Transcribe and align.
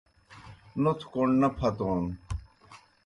نوتھوْ 0.81 1.07
کوْݨ 1.13 1.27
نہ 1.41 1.49
پھتون 1.57 2.03